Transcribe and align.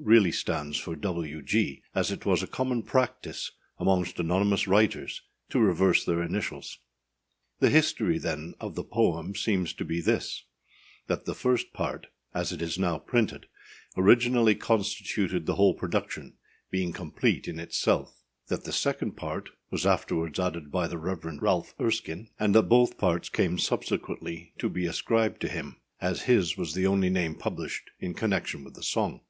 really 0.00 0.30
stands 0.30 0.76
for 0.76 0.94
W. 0.94 1.40
G., 1.40 1.82
as 1.94 2.10
it 2.12 2.26
was 2.26 2.42
a 2.42 2.46
common 2.46 2.82
practice 2.82 3.52
amongst 3.78 4.20
anonymous 4.20 4.68
writers 4.68 5.22
to 5.48 5.58
reverse 5.58 6.04
their 6.04 6.20
initials. 6.20 6.80
The 7.60 7.70
history, 7.70 8.18
then, 8.18 8.52
of 8.60 8.74
the 8.74 8.84
poem, 8.84 9.34
seems 9.34 9.72
to 9.72 9.86
be 9.86 10.02
this: 10.02 10.44
that 11.06 11.24
the 11.24 11.34
First 11.34 11.72
Part, 11.72 12.08
as 12.34 12.52
it 12.52 12.60
is 12.60 12.78
now 12.78 12.98
printed, 12.98 13.46
originally 13.96 14.54
constituted 14.54 15.46
the 15.46 15.54
whole 15.54 15.72
production, 15.72 16.34
being 16.70 16.92
complete 16.92 17.48
in 17.48 17.58
itself; 17.58 18.14
that 18.48 18.64
the 18.64 18.72
Second 18.72 19.12
Part 19.12 19.48
was 19.70 19.86
afterwards 19.86 20.38
added 20.38 20.70
by 20.70 20.86
the 20.86 20.98
Rev. 20.98 21.38
Ralph 21.40 21.74
Erskine; 21.80 22.28
and 22.38 22.54
that 22.54 22.64
both 22.64 22.98
parts 22.98 23.30
came 23.30 23.58
subsequently 23.58 24.52
to 24.58 24.68
be 24.68 24.84
ascribed 24.84 25.40
to 25.40 25.48
him, 25.48 25.80
as 25.98 26.24
his 26.24 26.58
was 26.58 26.74
the 26.74 26.86
only 26.86 27.08
name 27.08 27.34
published 27.36 27.90
in 27.98 28.12
connexion 28.12 28.62
with 28.64 28.74
the 28.74 28.82
song. 28.82 29.22